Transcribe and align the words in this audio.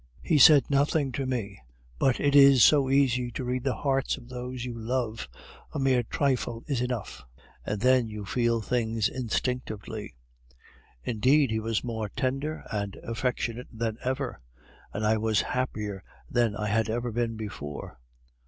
He 0.23 0.39
said 0.39 0.63
nothing 0.67 1.11
to 1.11 1.27
me; 1.27 1.59
but 1.99 2.19
it 2.19 2.35
is 2.35 2.63
so 2.63 2.89
easy 2.89 3.29
to 3.33 3.43
read 3.43 3.63
the 3.63 3.75
hearts 3.75 4.17
of 4.17 4.29
those 4.29 4.65
you 4.65 4.73
love, 4.75 5.29
a 5.73 5.77
mere 5.79 6.01
trifle 6.01 6.63
is 6.65 6.81
enough; 6.81 7.23
and 7.67 7.81
then 7.81 8.07
you 8.09 8.25
feel 8.25 8.61
things 8.61 9.07
instinctively. 9.07 10.15
Indeed, 11.03 11.51
he 11.51 11.59
was 11.59 11.83
more 11.83 12.09
tender 12.09 12.63
and 12.71 12.95
affectionate 13.03 13.67
than 13.71 13.99
ever, 14.03 14.41
and 14.91 15.05
I 15.05 15.17
was 15.17 15.41
happier 15.41 16.03
than 16.27 16.55
I 16.55 16.65
had 16.67 16.89
ever 16.89 17.11
been 17.11 17.37
before. 17.37 17.99